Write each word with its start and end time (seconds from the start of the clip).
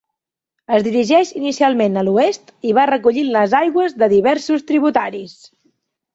Es 0.77 0.85
dirigeix 0.85 1.33
inicialment 1.39 1.99
a 2.01 2.05
l'oest 2.07 2.49
i 2.69 2.73
va 2.79 2.87
recollint 2.93 3.31
les 3.37 3.55
aigües 3.61 3.95
de 4.01 4.09
diversos 4.17 4.67
tributaris. 4.73 5.39